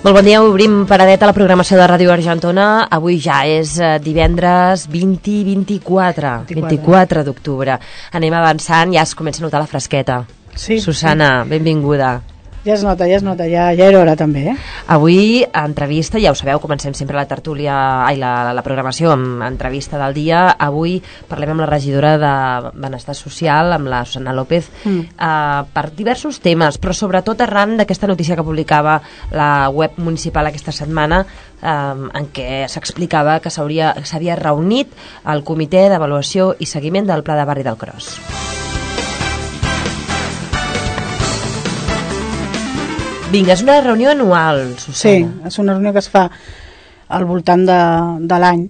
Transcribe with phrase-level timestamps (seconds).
[0.00, 2.86] Molt bon dia, obrim paradeta a la programació de Ràdio Argentona.
[2.88, 7.76] Avui ja és eh, divendres 20-24, 24 d'octubre.
[8.16, 10.22] Anem avançant, ja es comença a notar la fresqueta.
[10.56, 12.14] Sí, Susana, benvinguda.
[12.60, 14.54] Ja es nota, ja es nota, ja, ja era hora també, eh?
[14.92, 17.74] Avui, entrevista, ja ho sabeu, comencem sempre la tertúlia,
[18.04, 20.42] ai, la, la programació amb entrevista del dia.
[20.60, 20.98] Avui
[21.30, 22.32] parlem amb la regidora de
[22.76, 25.16] Benestar Social, amb la Susana López, mm.
[25.16, 28.98] uh, per diversos temes, però sobretot arran d'aquesta notícia que publicava
[29.32, 31.22] la web municipal aquesta setmana,
[31.62, 34.92] um, en què s'explicava que s'havia reunit
[35.32, 38.18] el comitè d'avaluació i seguiment del Pla de Barri del Cros.
[43.30, 44.98] Vinga, és una reunió anual, Susana.
[44.98, 46.24] Sí, és una reunió que es fa
[47.14, 47.80] al voltant de,
[48.26, 48.64] de l'any.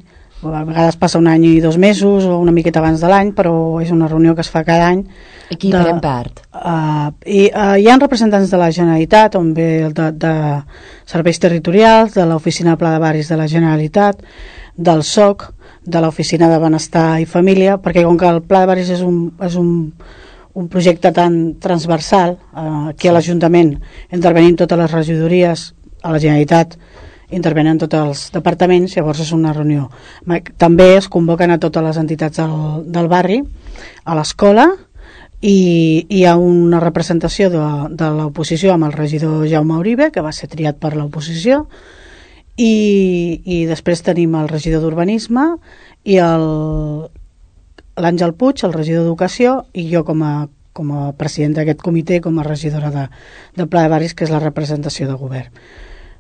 [0.45, 3.55] A vegades passa un any i dos mesos o una miqueta abans de l'any, però
[3.81, 5.01] és una reunió que es fa cada any.
[5.49, 6.45] I qui de, pren part?
[6.53, 10.35] Uh, i, uh, hi ha representants de la Generalitat, on ve el de, de
[11.09, 14.21] serveis territorials, de l'Oficina de Pla de Barris de la Generalitat,
[14.77, 15.51] del SOC,
[15.89, 19.31] de l'Oficina de Benestar i Família, perquè com que el Pla de Barris és un,
[19.41, 19.73] és un
[20.55, 23.77] un projecte tan transversal, eh, a l'Ajuntament
[24.13, 26.77] intervenim totes les regidories, a la Generalitat
[27.31, 29.89] intervenen tots els departaments, llavors és una reunió.
[30.59, 33.41] També es convoquen a totes les entitats del, del barri,
[34.05, 34.67] a l'escola,
[35.41, 37.63] i hi ha una representació de,
[37.97, 41.65] de l'oposició amb el regidor Jaume Uribe, que va ser triat per l'oposició,
[42.61, 45.47] i, i després tenim el regidor d'Urbanisme
[46.05, 46.45] i el,
[48.03, 50.33] l'Àngel Puig, el regidor d'Educació, i jo com a,
[50.77, 53.07] com a president d'aquest comitè, com a regidora de,
[53.57, 55.53] de Pla de Barris, que és la representació de govern.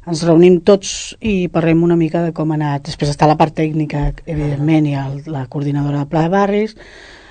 [0.08, 2.86] Ens reunim tots i parlem una mica de com ha anat.
[2.88, 6.76] Després està la part tècnica, evidentment, i el, la coordinadora de Pla de Barris,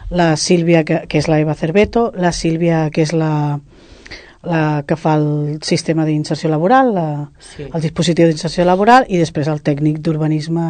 [0.09, 3.59] la Sílvia, que, que és la Eva Cerveto, la Sílvia, que és la,
[4.43, 7.09] la que fa el sistema d'inserció laboral, la,
[7.43, 7.67] sí.
[7.67, 10.69] el dispositiu d'inserció laboral, i després el tècnic d'urbanisme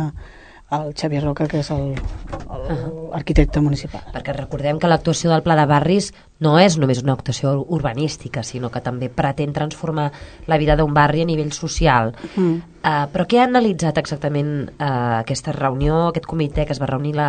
[0.72, 3.10] el Xavier Roca, que és el, el uh -huh.
[3.14, 4.02] arquitecte municipal.
[4.14, 8.72] Perquè recordem que l'actuació del Pla de Barris no és només una actuació urbanística, sinó
[8.72, 10.10] que també pretén transformar
[10.48, 12.14] la vida d'un barri a nivell social.
[12.36, 12.60] Mm.
[12.80, 17.12] Uh, però què ha analitzat exactament uh, aquesta reunió, aquest comitè que es va reunir
[17.18, 17.28] la,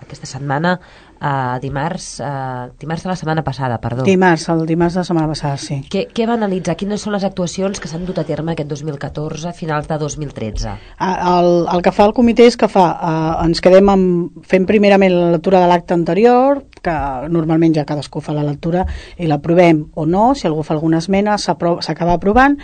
[0.00, 0.78] aquesta setmana
[1.20, 4.06] uh, dimarts, uh, dimarts de la setmana passada, perdó.
[4.06, 5.82] Dimarts, el dimarts de la setmana passada, sí.
[5.92, 6.78] Què, què va analitzar?
[6.80, 10.74] Quines són les actuacions que s'han dut a terme aquest 2014, finals de 2013?
[11.04, 15.14] El, el que fa el comitè és que fa, uh, ens quedem amb, fent primerament
[15.14, 16.96] la lectura de l'acte anterior, que
[17.28, 18.86] normalment ja cadascú fa la lectura
[19.18, 22.56] i l'aprovem o no, si algú fa alguna esmena s'acaba aprovant,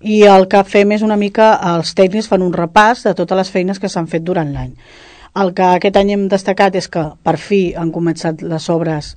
[0.00, 3.50] i el que fem és una mica, els tècnics fan un repàs de totes les
[3.50, 4.72] feines que s'han fet durant l'any.
[5.36, 9.16] El que aquest any hem destacat és que per fi han començat les obres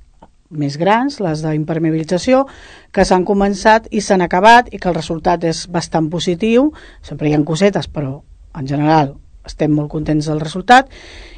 [0.50, 2.42] més grans, les d'impermeabilització,
[2.92, 6.72] que s'han començat i s'han acabat i que el resultat és bastant positiu.
[7.06, 8.18] Sempre hi ha cosetes, però
[8.58, 9.14] en general
[9.46, 10.90] estem molt contents del resultat.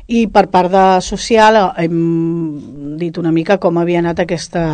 [0.08, 4.64] I per part de social hem dit una mica com havia anat aquesta,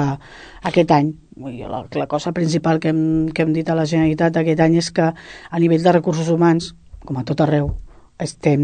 [0.63, 1.13] aquest any.
[1.39, 4.91] La, la cosa principal que hem, que hem dit a la Generalitat aquest any és
[4.91, 6.73] que a nivell de recursos humans,
[7.05, 7.71] com a tot arreu,
[8.19, 8.63] estem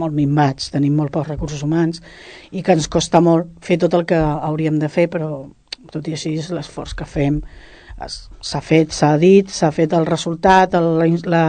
[0.00, 2.02] molt minvats, tenim molt pocs recursos humans
[2.52, 5.46] i que ens costa molt fer tot el que hauríem de fer, però
[5.90, 7.40] tot i així l'esforç que fem
[8.08, 11.42] s'ha fet, s'ha dit, s'ha fet el resultat, el, la,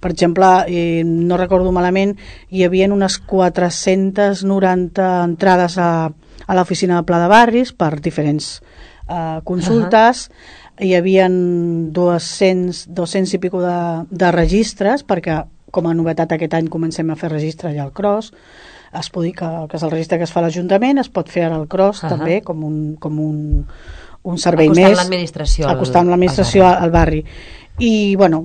[0.00, 2.16] per exemple, eh, no recordo malament,
[2.48, 5.90] hi havia unes 490 entrades a,
[6.46, 8.62] a l'oficina de Pla de Barris per diferents
[9.08, 10.86] eh, consultes, uh -huh.
[10.86, 16.68] hi havia 200, 200 i pico de, de registres, perquè com a novetat aquest any
[16.68, 18.32] comencem a fer registre ja al CROSS,
[18.98, 21.28] es pot dir que, que és el registre que es fa a l'Ajuntament, es pot
[21.28, 22.16] fer ara al CROSS uh -huh.
[22.16, 23.66] també com un, com un,
[24.24, 27.22] un servei acostant més l'administració acostant l'administració al, al barri.
[27.78, 28.40] I bueno,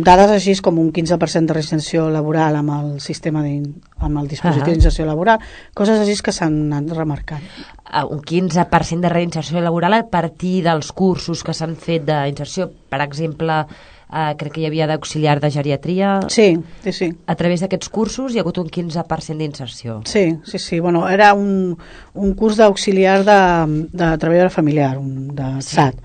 [0.00, 3.58] dades així com un 15% de reinserció laboral amb el sistema de,
[4.00, 4.72] amb el dispositiu uh -huh.
[4.72, 5.40] d'inserció laboral
[5.74, 7.42] coses així que s'han anat remarcant.
[7.84, 13.02] Uh, un 15% de reinserció laboral a partir dels cursos que s'han fet d'inserció per
[13.02, 13.66] exemple
[14.12, 16.18] eh, crec que hi havia d'auxiliar de geriatria.
[16.28, 16.52] Sí,
[16.84, 17.10] sí, sí.
[17.26, 20.00] A través d'aquests cursos hi ha hagut un 15% d'inserció.
[20.06, 20.80] Sí, sí, sí.
[20.80, 21.76] Bueno, era un,
[22.14, 23.42] un curs d'auxiliar de,
[23.92, 25.76] de treballadora familiar, un, de sí.
[25.76, 26.02] SAT.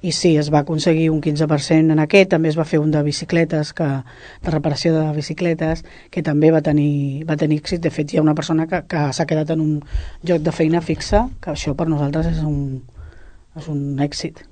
[0.00, 3.00] I sí, es va aconseguir un 15% en aquest, també es va fer un de
[3.02, 3.86] bicicletes, que,
[4.44, 5.82] de reparació de bicicletes,
[6.14, 7.82] que també va tenir, va tenir èxit.
[7.82, 9.72] De fet, hi ha una persona que, que s'ha quedat en un
[10.22, 12.84] lloc de feina fixa, que això per nosaltres és un,
[13.58, 14.44] és un èxit.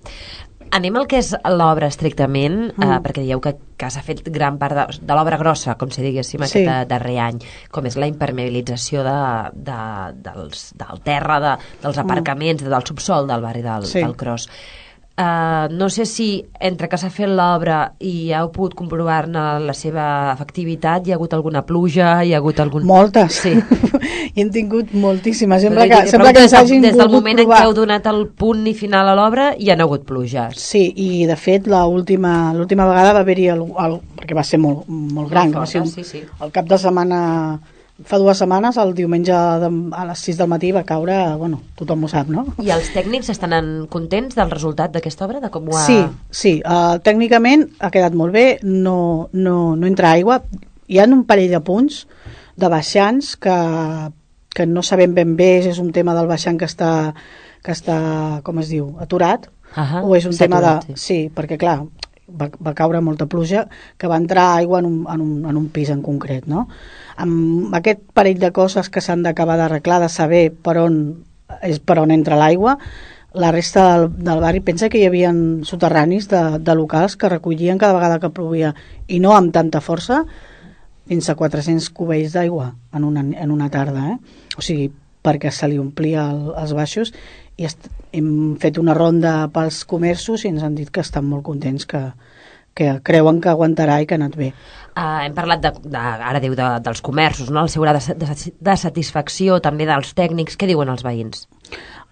[0.77, 2.89] Anem al que és l'obra estrictament, eh, mm.
[2.89, 6.05] eh, perquè dieu que, que s'ha fet gran part de, de l'obra grossa, com si
[6.05, 6.65] diguéssim, sí.
[6.65, 7.39] aquest darrer any,
[7.73, 9.19] com és la impermeabilització de,
[9.69, 9.79] de,
[10.27, 12.05] dels, del terra, de, dels mm.
[12.05, 12.75] aparcaments, mm.
[12.75, 14.03] del subsol del barri del, sí.
[14.05, 14.51] del Cros.
[15.17, 20.05] Uh, no sé si entre que s'ha fet l'obra i heu pogut comprovar-ne la seva
[20.35, 22.85] efectivitat, hi ha hagut alguna pluja, hi ha hagut algun...
[22.85, 23.39] Moltes.
[23.47, 23.55] Sí.
[24.37, 25.65] I hem tingut moltíssimes.
[25.65, 27.63] Sembla que, sembla que des, ens hagin des del moment provar.
[27.63, 30.61] en què heu donat el punt i final a l'obra hi han hagut pluges.
[30.61, 35.33] Sí, i de fet l'última vegada va haver-hi el, el, perquè va ser molt, molt
[35.33, 36.21] gran, que va ser un, sí, sí.
[36.45, 37.23] el cap de setmana
[38.05, 39.33] fa dues setmanes, el diumenge
[39.63, 42.45] de, a les 6 del matí va caure, bueno, tothom ho sap, no?
[42.61, 45.87] I els tècnics estan en contents del resultat d'aquesta obra, de com ho ha...
[45.87, 45.99] Sí,
[46.29, 50.43] sí, uh, tècnicament ha quedat molt bé, no, no, no entra aigua,
[50.87, 52.05] hi ha un parell de punts
[52.57, 53.57] de baixants que,
[54.53, 56.91] que no sabem ben bé si és un tema del baixant que està,
[57.65, 57.99] que està
[58.45, 60.77] com es diu, aturat, Ahà, o és un tema de...
[60.93, 61.01] Sí.
[61.07, 61.81] sí, perquè clar,
[62.29, 63.67] va, va caure molta pluja
[63.99, 66.67] que va entrar aigua en un, en un, en un pis en concret, no?
[67.17, 70.99] Amb aquest parell de coses que s'han d'acabar d'arreglar, de saber per on,
[71.63, 72.77] és per on entra l'aigua,
[73.37, 75.31] la resta del, del barri pensa que hi havia
[75.69, 78.73] soterranis de, de locals que recollien cada vegada que plovia
[79.13, 80.23] i no amb tanta força
[81.07, 84.17] fins a 400 cubells d'aigua en, una, en una tarda eh?
[84.57, 84.89] o sigui,
[85.23, 87.13] perquè se li omplia el, els baixos
[87.57, 87.69] i
[88.17, 88.31] hem
[88.61, 92.03] fet una ronda pels comerços i ens han dit que estan molt contents que,
[92.77, 94.53] que creuen que aguantarà i que ha anat bé
[94.97, 97.67] Uh, hem parlat, de, de, ara diu, de, dels comerços, no?
[97.67, 100.57] el seu grau de, de, de satisfacció, també dels tècnics.
[100.57, 101.45] Què diuen els veïns?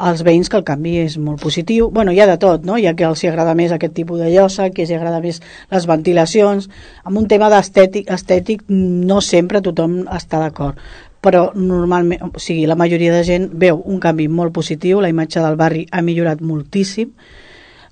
[0.04, 1.88] als veïns que el canvi és molt positiu.
[1.88, 2.76] bueno, hi ha de tot, no?
[2.76, 5.20] Hi ha que els hi agrada més aquest tipus de llosa, que els hi agrada
[5.22, 6.68] més les ventilacions.
[7.04, 10.76] Amb un tema d'estètic estètic no sempre tothom està d'acord
[11.24, 15.40] però normalment, o sigui, la majoria de gent veu un canvi molt positiu, la imatge
[15.40, 17.14] del barri ha millorat moltíssim,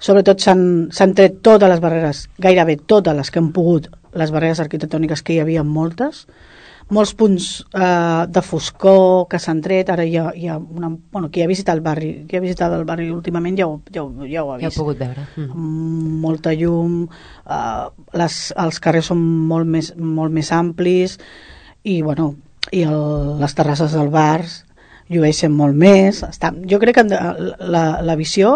[0.03, 3.89] sobretot s'han tret totes les barreres, gairebé totes les que han pogut,
[4.19, 6.27] les barreres arquitectòniques que hi havia moltes,
[6.93, 11.31] molts punts eh, de foscor que s'han tret, ara hi ha, hi ha una, bueno,
[11.33, 14.11] qui ha visitat el barri, qui ha visitat el barri últimament ja ho, ja ho,
[14.29, 14.77] ja ho ha Ja vist.
[14.77, 15.25] heu pogut veure.
[15.39, 17.07] Mm, molta llum,
[17.49, 21.17] eh, les, els carrers són molt més, molt més amplis
[21.83, 22.35] i, bueno,
[22.71, 24.63] i el, les terrasses del bars
[25.13, 26.23] llueixen molt més.
[26.23, 28.53] Està, jo crec que la, la, visió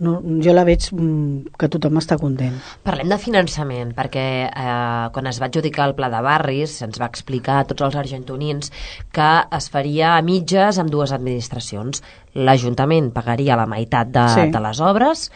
[0.00, 2.54] no, jo la veig mm, que tothom està content.
[2.86, 7.10] Parlem de finançament, perquè eh, quan es va adjudicar el pla de barris se'ns va
[7.10, 8.72] explicar a tots els argentonins
[9.12, 12.00] que es faria a mitges amb dues administracions.
[12.34, 14.46] L'Ajuntament pagaria la meitat de, Sí.
[14.54, 15.28] de les obres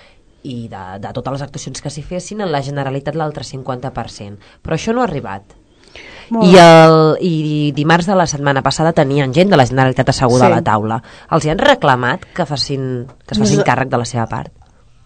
[0.45, 4.41] i de, de totes les actuacions que s'hi fessin en la Generalitat l'altre 50%.
[4.63, 5.57] Però això no ha arribat.
[6.31, 10.53] I, el, I dimarts de la setmana passada tenien gent de la Generalitat asseguda Sí.
[10.53, 11.03] a la taula.
[11.31, 14.53] Els hi han reclamat que, facin, que es facin Nos- càrrec de la seva part.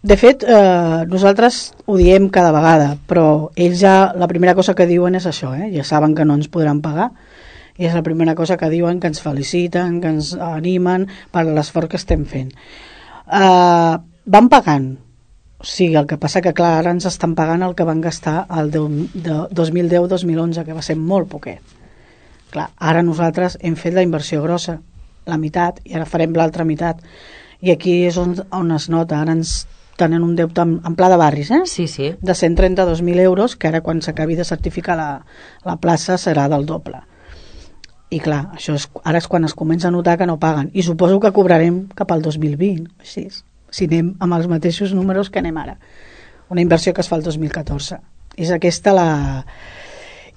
[0.01, 4.87] De fet, eh, nosaltres ho diem cada vegada, però ells ja, la primera cosa que
[4.87, 5.73] diuen és això, eh?
[5.75, 7.11] ja saben que no ens podran pagar,
[7.77, 11.89] i és la primera cosa que diuen, que ens feliciten, que ens animen per l'esforç
[11.91, 12.53] que estem fent.
[13.27, 14.99] Eh, van pagant,
[15.59, 18.47] o sigui, el que passa que, clar, ara ens estan pagant el que van gastar
[18.59, 21.61] el de- de 2010-2011, que va ser molt poquet.
[22.51, 24.79] Clar, ara nosaltres hem fet la inversió grossa,
[25.27, 27.03] la meitat, i ara farem l'altra meitat.
[27.61, 29.67] I aquí és on, on es nota, ara ens
[29.99, 31.63] tenen un deute en, en pla de barris, eh?
[31.67, 32.13] Sí, sí.
[32.23, 35.09] de 132.000 euros, que ara quan s'acabi de certificar la,
[35.67, 37.03] la plaça serà del doble.
[38.11, 40.71] I clar, això és, ara és quan es comença a notar que no paguen.
[40.73, 43.27] I suposo que cobrarem cap al 2020, així,
[43.71, 45.77] si anem amb els mateixos números que anem ara.
[46.49, 48.01] Una inversió que es fa el 2014.
[48.39, 49.11] És aquesta la...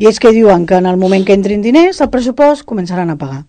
[0.02, 3.18] I és que diuen que en el moment que entrin diners, el pressupost començaran a
[3.22, 3.44] pagar.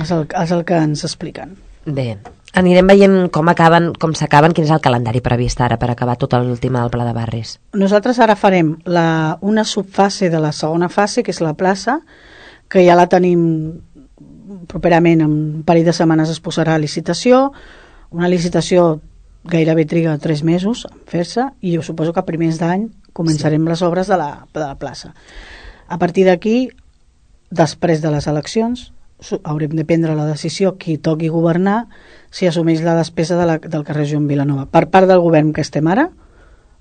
[0.00, 1.52] És el, és el que ens expliquen.
[1.84, 2.14] Bé,
[2.56, 6.34] anirem veient com acaben, com s'acaben, quin és el calendari previst ara per acabar tot
[6.38, 7.58] el tema del pla de barris.
[7.76, 12.00] Nosaltres ara farem la, una subfase de la segona fase, que és la plaça,
[12.70, 13.44] que ja la tenim
[14.70, 17.50] properament, en un parell de setmanes es posarà a licitació,
[18.10, 19.00] una licitació
[19.44, 23.70] gairebé triga tres mesos en fer-se i jo suposo que a primers d'any començarem sí.
[23.72, 25.14] les obres de la, de la plaça.
[25.88, 26.70] A partir d'aquí,
[27.50, 28.90] després de les eleccions,
[29.42, 31.86] haurem de prendre la decisió qui toqui governar
[32.30, 34.66] si assumeix la despesa de la, del carrer Joan Vilanova.
[34.70, 36.08] Per part del govern que estem ara,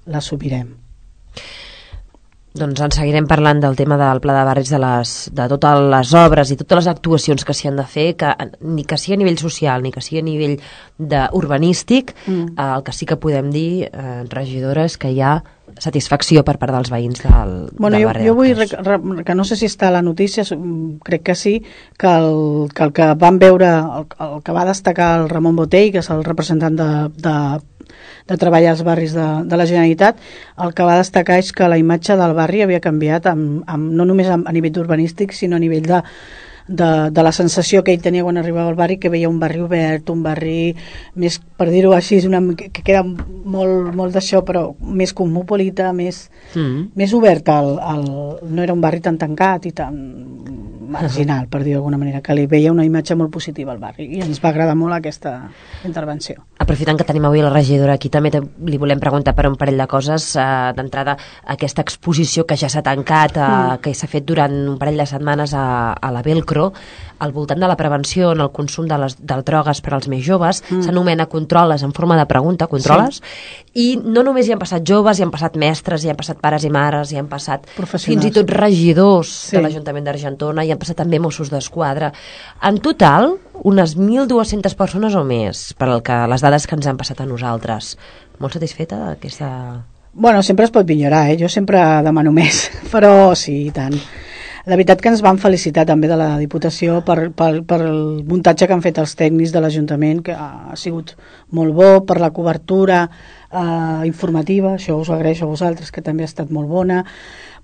[0.06, 0.89] l'assumirem.
[2.58, 6.14] Doncs en seguirem parlant del tema del pla de barris, de, les, de totes les
[6.18, 8.32] obres i totes les actuacions que s'hi han de fer, que
[8.66, 10.56] ni que sigui a nivell social ni que sigui a nivell
[10.98, 12.56] de urbanístic, Mm.
[12.58, 15.44] eh, el que sí que podem dir, eh, regidora, és que hi ha
[15.78, 19.36] satisfacció per part dels veïns del, Bueno, del jo, barri jo del vull, rec- que
[19.36, 21.64] no sé si està a la notícia, mm, crec que sí,
[21.98, 25.92] que el que, el que van veure, el, el que va destacar el Ramon Botell,
[25.92, 26.90] que és el representant de,
[27.22, 27.36] de,
[28.30, 30.18] de treballar als barris de, de la Generalitat,
[30.62, 34.06] el que va destacar és que la imatge del barri havia canviat amb, amb, no
[34.06, 36.04] només a, a nivell urbanístic, sinó a nivell de,
[36.70, 39.64] de, de la sensació que ell tenia quan arribava al barri, que veia un barri
[39.66, 40.76] obert, un barri
[41.20, 46.92] més, per dir-ho així, una, que queda molt, molt d'això, però més cosmopolita, més, mm.
[47.00, 47.50] més obert.
[47.50, 48.06] Al, al,
[48.46, 49.98] no era un barri tan tancat i tan
[50.90, 54.24] marginal, per dir d'alguna manera, que li veia una imatge molt positiva al barri i
[54.26, 55.36] ens va agradar molt aquesta
[55.86, 56.46] intervenció.
[56.70, 59.88] Aprofitant que tenim avui la regidora aquí, també li volem preguntar per un parell de
[59.90, 60.28] coses.
[60.38, 61.16] Uh, D'entrada,
[61.50, 63.80] aquesta exposició que ja s'ha tancat, uh, mm.
[63.82, 65.64] que s'ha fet durant un parell de setmanes a,
[65.98, 66.68] a la Velcro,
[67.26, 70.22] al voltant de la prevenció en el consum de les de drogues per als més
[70.22, 70.86] joves, mm.
[70.86, 73.74] s'anomena Controles en forma de pregunta, Controles, sí.
[73.74, 76.70] i no només hi han passat joves, hi han passat mestres, hi han passat pares
[76.70, 79.58] i mares, hi han passat fins i tot regidors sí.
[79.58, 82.14] de l'Ajuntament d'Argentona, hi han passat també Mossos d'Esquadra.
[82.70, 83.34] En total,
[83.64, 87.28] unes 1.200 persones o més, per al que, les dades que ens han passat a
[87.30, 87.96] nosaltres.
[88.40, 89.50] Molt satisfeta d'aquesta...
[90.14, 91.38] Bueno, sempre es pot millorar, eh?
[91.40, 93.96] Jo sempre demano més, però sí, i tant.
[94.70, 98.68] La veritat que ens van felicitar també de la Diputació per, per, per el muntatge
[98.68, 101.16] que han fet els tècnics de l'Ajuntament, que ha sigut
[101.56, 106.26] molt bo, per la cobertura eh, informativa, això us ho agraeixo a vosaltres, que també
[106.26, 107.06] ha estat molt bona,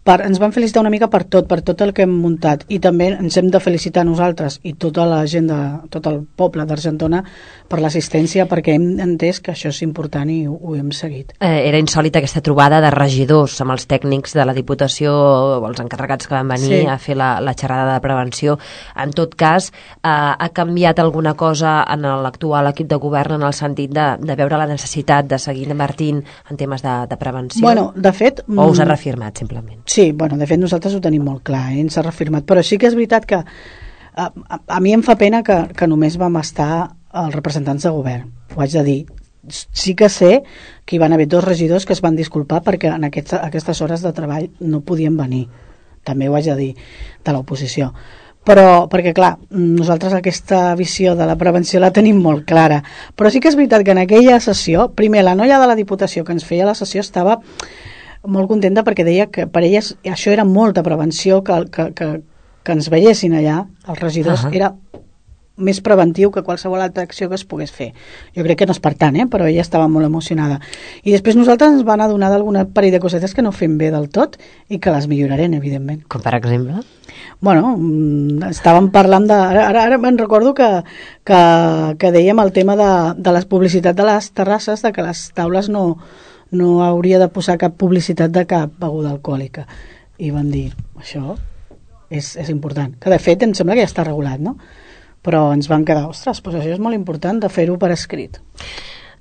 [0.05, 2.77] per, ens van felicitar una mica per tot, per tot el que hem muntat i
[2.81, 5.59] també ens hem de felicitar nosaltres i tota la gent, de,
[5.89, 7.24] tot el poble d'Argentona
[7.65, 11.33] per l'assistència perquè hem entès que això és important i ho, ho hem seguit.
[11.39, 15.81] Eh, era insòlita aquesta trobada de regidors amb els tècnics de la Diputació o els
[15.81, 16.83] encarregats que van venir sí.
[16.85, 18.59] a fer la, la xerrada de prevenció.
[19.01, 23.57] En tot cas, eh, ha canviat alguna cosa en l'actual equip de govern en el
[23.57, 27.65] sentit de, de veure la necessitat de seguir invertint en temes de, de prevenció?
[27.65, 28.45] Bueno, de fet...
[28.45, 29.81] O us ha mm, reafirmat, simplement?
[29.96, 31.80] Sí, bueno, de fet nosaltres ho tenim molt clar, eh?
[31.80, 35.14] ens ha reafirmat, però sí que és veritat que a, a, a mi em fa
[35.16, 38.98] pena que, que només vam estar els representants de govern, ho haig de dir.
[39.48, 40.42] Sí que sé
[40.84, 44.04] que hi van haver dos regidors que es van disculpar perquè en aquest, aquestes hores
[44.04, 45.46] de treball no podien venir,
[46.04, 46.70] també ho haig de dir,
[47.24, 47.94] de l'oposició.
[48.44, 52.84] Però, perquè clar, nosaltres aquesta visió de la prevenció la tenim molt clara,
[53.16, 56.28] però sí que és veritat que en aquella sessió, primer la noia de la Diputació
[56.28, 57.40] que ens feia la sessió estava
[58.27, 62.10] molt contenta perquè deia que per elles això era molta prevenció que, que, que,
[62.63, 64.55] que ens veiessin allà, els regidors, uh -huh.
[64.55, 64.74] era
[65.55, 67.94] més preventiu que qualsevol altra acció que es pogués fer.
[68.36, 69.25] Jo crec que no és per tant, eh?
[69.32, 70.60] però ella estava molt emocionada.
[71.03, 74.10] I després nosaltres ens van adonar d'alguna parell de cosetes que no fem bé del
[74.10, 76.03] tot i que les millorarem, evidentment.
[76.12, 76.84] Com per exemple?
[77.39, 79.34] Bueno, mm, estàvem parlant de...
[79.34, 80.70] Ara, ara, ara me'n recordo que,
[81.24, 81.41] que,
[82.00, 85.72] que dèiem el tema de, de la publicitat de les terrasses, de que les taules
[85.72, 85.86] no,
[86.55, 89.67] no hauria de posar cap publicitat de cap beguda alcohòlica.
[90.17, 91.35] I van dir, això
[92.09, 92.95] és, és important.
[93.00, 94.55] Que de fet em sembla que ja està regulat, no?
[95.25, 98.39] Però ens van quedar, ostres, doncs això és molt important de fer-ho per escrit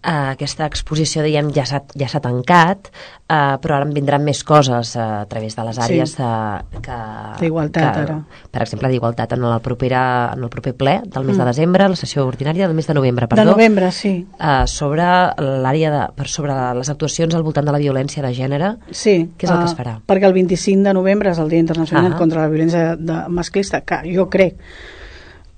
[0.04, 2.90] eh, aquesta exposició, diguem, ja s'ha ja tancat,
[3.24, 6.20] eh, però ara en vindran més coses eh, a través de les àrees sí.
[6.20, 6.98] de, que...
[7.40, 8.18] D'igualtat, ara.
[8.52, 10.04] Per exemple, d'igualtat en, el propera,
[10.36, 11.40] en el proper ple del mes mm.
[11.40, 13.42] de desembre, la sessió ordinària del mes de novembre, perdó.
[13.42, 14.14] De novembre, sí.
[14.38, 15.08] Eh, sobre
[15.40, 16.04] l'àrea de...
[16.14, 18.74] Per sobre les actuacions al voltant de la violència de gènere.
[18.90, 19.16] Sí.
[19.38, 19.98] Què és el uh, que es farà?
[20.06, 22.18] Perquè el 25 de novembre és el Dia Internacional ah.
[22.18, 24.58] contra la Violència de masclista, que jo crec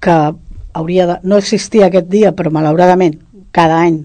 [0.01, 0.17] que
[0.77, 3.17] hauria de no existir aquest dia, però malauradament
[3.57, 4.05] cada any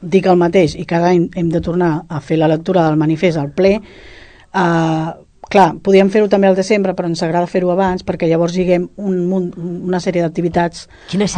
[0.00, 3.38] dic el mateix i cada any hem de tornar a fer la lectura del manifest
[3.38, 5.08] al ple eh,
[5.48, 9.16] clar, podíem fer-ho també al desembre però ens agrada fer-ho abans perquè llavors lliguem un,
[9.32, 9.48] un,
[9.88, 10.86] una sèrie d'activitats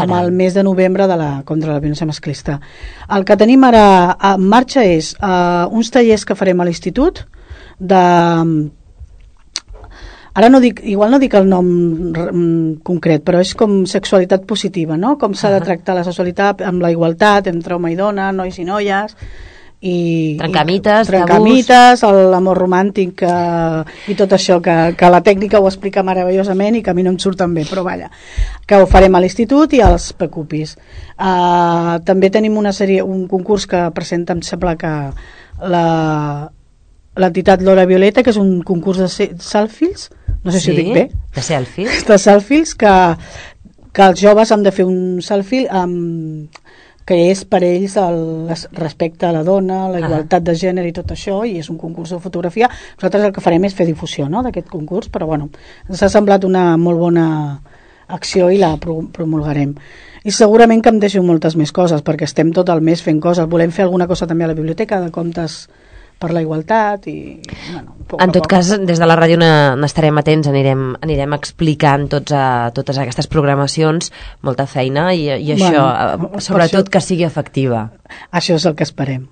[0.03, 2.59] amb el mes de novembre de la, contra la violència masclista.
[3.09, 7.25] El que tenim ara en marxa és uh, uns tallers que farem a l'institut
[7.79, 8.05] de
[10.35, 14.97] ara no dic, igual no dic el nom mm, concret, però és com sexualitat positiva,
[14.97, 15.17] no?
[15.19, 15.59] Com s'ha uh -huh.
[15.59, 19.17] de tractar la sexualitat amb la igualtat entre home i dona, nois i noies,
[19.81, 25.69] i, trencamites, i trencamites l'amor romàntic eh, i tot això que, que la tècnica ho
[25.71, 28.11] explica meravellosament i que a mi no em surt tan bé però vaja,
[28.69, 30.77] que ho farem a l'institut i als PECUPIs
[31.17, 34.95] uh, també tenim una sèrie, un concurs que presenta em sembla que
[35.65, 35.87] la
[37.21, 39.09] l'entitat L'Hora Violeta que és un concurs de
[39.41, 40.11] selfies
[40.45, 41.07] no sé sí, si ho dic bé.
[41.35, 42.05] De selfies.
[42.09, 42.95] De selfies que,
[43.93, 46.61] que els joves han de fer un selfie amb,
[47.11, 48.21] que és per ells el
[48.79, 50.47] respecte a la dona, la igualtat ah.
[50.51, 52.69] de gènere i tot això, i és un concurs de fotografia.
[53.01, 55.51] Nosaltres el que farem és fer difusió no, d'aquest concurs, però bueno,
[55.89, 57.27] ens ha semblat una molt bona
[58.11, 59.75] acció i la promulgarem.
[60.23, 63.49] I segurament que em deixo moltes més coses, perquè estem tot el mes fent coses.
[63.51, 65.65] Volem fer alguna cosa també a la biblioteca de contes
[66.21, 67.17] per la igualtat i...
[67.71, 68.53] Bueno, poc en tot poc.
[68.53, 72.45] cas, des de la ràdio n'estarem atents, anirem, anirem explicant tots a,
[72.77, 74.13] totes aquestes programacions,
[74.47, 75.85] molta feina i, i això,
[76.21, 77.89] bueno, sobretot això, que sigui efectiva.
[78.31, 79.29] Això és el que esperem.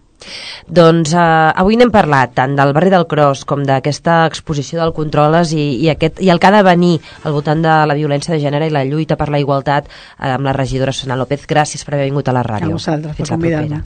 [0.67, 5.55] Doncs eh, avui n'hem parlat tant del barri del Cros com d'aquesta exposició del Controles
[5.55, 8.43] i, i, aquest, i el que ha de venir al voltant de la violència de
[8.43, 11.47] gènere i la lluita per la igualtat eh, amb la regidora Sona López.
[11.49, 12.75] Gràcies per haver vingut a la ràdio.
[12.75, 13.83] A vosaltres, Fins per convidar-me.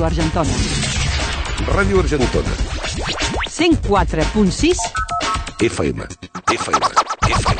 [0.00, 0.50] Ràdio Argentona.
[1.76, 2.54] Ràdio Argentona.
[3.50, 4.78] 104.6
[5.60, 6.00] FM.
[6.48, 6.80] FM.
[7.28, 7.59] FM.